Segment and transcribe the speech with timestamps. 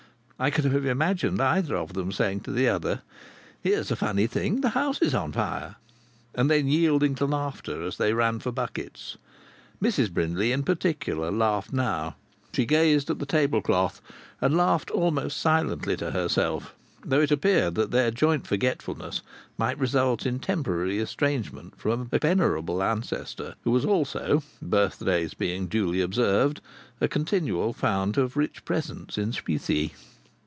[0.43, 3.03] I could have imagined either of them saying to the other:
[3.61, 4.61] "Here's a funny thing!
[4.61, 5.75] The house is on fire!"
[6.33, 9.19] And then yielding to laughter as they ran for buckets.
[9.79, 12.15] Mrs Brindley, in particular, laughed now;
[12.55, 14.01] she gazed at the table cloth
[14.41, 16.73] and laughed almost silently to herself;
[17.05, 19.21] though it appeared that their joint forgetfulness
[19.59, 26.01] might result in temporary estrangement from a venerable ancestor who was also, birthdays being duly
[26.01, 26.61] observed,
[26.99, 29.93] a continual fount of rich presents in specie.